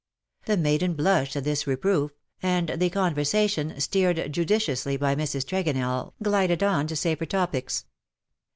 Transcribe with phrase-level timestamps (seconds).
[0.43, 2.09] ''^ The maiden blushed, at this reproof;
[2.41, 5.45] and the con versation_, steered judiciously by Mrs.
[5.45, 7.85] Tregonell, glided on to safer topics.